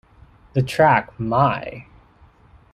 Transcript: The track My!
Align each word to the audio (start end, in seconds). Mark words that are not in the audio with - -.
The 0.53 0.63
track 0.63 1.13
My! 1.19 1.85